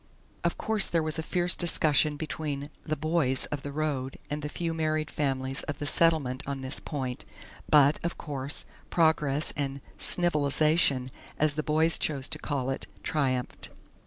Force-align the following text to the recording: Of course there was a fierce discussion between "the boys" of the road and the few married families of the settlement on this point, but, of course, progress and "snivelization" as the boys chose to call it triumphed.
Of 0.43 0.57
course 0.57 0.89
there 0.89 1.03
was 1.03 1.19
a 1.19 1.21
fierce 1.21 1.53
discussion 1.53 2.17
between 2.17 2.71
"the 2.83 2.95
boys" 2.95 3.45
of 3.51 3.61
the 3.61 3.71
road 3.71 4.17
and 4.31 4.41
the 4.41 4.49
few 4.49 4.73
married 4.73 5.11
families 5.11 5.61
of 5.67 5.77
the 5.77 5.85
settlement 5.85 6.41
on 6.47 6.61
this 6.61 6.79
point, 6.79 7.23
but, 7.69 7.99
of 8.03 8.17
course, 8.17 8.65
progress 8.89 9.53
and 9.55 9.79
"snivelization" 9.99 11.11
as 11.37 11.53
the 11.53 11.61
boys 11.61 11.99
chose 11.99 12.29
to 12.29 12.39
call 12.39 12.71
it 12.71 12.87
triumphed. 13.03 13.69